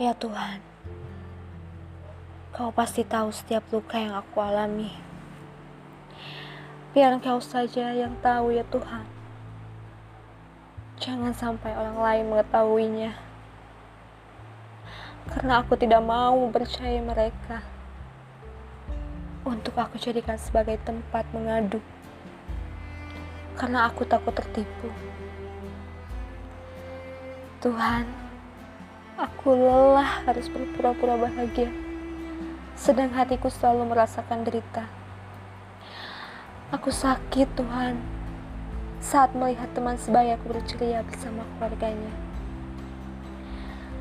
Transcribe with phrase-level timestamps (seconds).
[0.00, 0.64] Ya Tuhan,
[2.56, 4.88] Kau pasti tahu setiap luka yang aku alami.
[6.96, 9.04] Biar Kau saja yang tahu ya Tuhan.
[10.96, 13.12] Jangan sampai orang lain mengetahuinya.
[15.28, 17.60] Karena aku tidak mau mempercayai mereka.
[19.44, 21.84] Untuk aku jadikan sebagai tempat mengadu.
[23.60, 24.88] Karena aku takut tertipu.
[27.60, 28.31] Tuhan,
[29.22, 31.70] aku lelah harus berpura-pura bahagia,
[32.74, 34.90] sedang hatiku selalu merasakan derita.
[36.74, 38.02] Aku sakit, Tuhan,
[38.98, 42.10] saat melihat teman sebayaku berceria bersama keluarganya.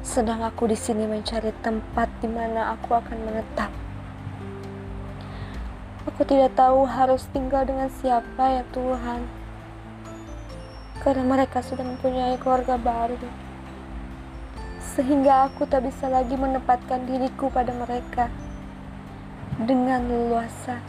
[0.01, 3.69] Sedang aku di sini mencari tempat di mana aku akan menetap.
[6.09, 9.21] Aku tidak tahu harus tinggal dengan siapa ya Tuhan.
[11.05, 13.50] Karena mereka sudah mempunyai keluarga baru
[14.91, 18.27] sehingga aku tak bisa lagi menempatkan diriku pada mereka
[19.55, 20.83] dengan leluasa.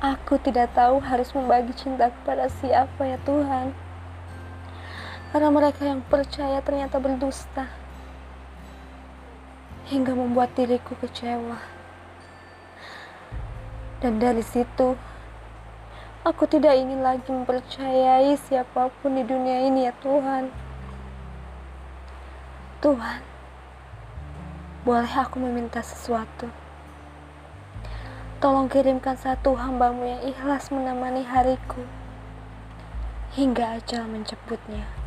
[0.00, 3.76] Aku tidak tahu harus membagi cinta kepada siapa ya Tuhan.
[5.28, 7.68] Karena mereka yang percaya ternyata berdusta.
[9.92, 11.60] Hingga membuat diriku kecewa.
[14.00, 14.96] Dan dari situ,
[16.24, 20.69] aku tidak ingin lagi mempercayai siapa pun di dunia ini ya Tuhan.
[22.80, 23.20] Tuhan,
[24.88, 26.48] boleh aku meminta sesuatu?
[28.40, 31.84] Tolong kirimkan satu hambamu yang ikhlas menemani hariku
[33.36, 34.99] hingga ajal menjemputnya.